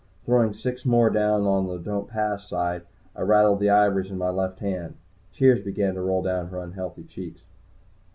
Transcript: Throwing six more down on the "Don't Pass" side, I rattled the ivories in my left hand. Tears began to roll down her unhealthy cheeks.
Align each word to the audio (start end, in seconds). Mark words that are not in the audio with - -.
Throwing 0.25 0.55
six 0.55 0.83
more 0.83 1.11
down 1.11 1.43
on 1.43 1.67
the 1.67 1.77
"Don't 1.77 2.07
Pass" 2.07 2.49
side, 2.49 2.81
I 3.15 3.21
rattled 3.21 3.59
the 3.59 3.69
ivories 3.69 4.09
in 4.09 4.17
my 4.17 4.29
left 4.31 4.57
hand. 4.59 4.95
Tears 5.31 5.63
began 5.63 5.93
to 5.93 6.01
roll 6.01 6.23
down 6.23 6.47
her 6.47 6.57
unhealthy 6.57 7.03
cheeks. 7.03 7.43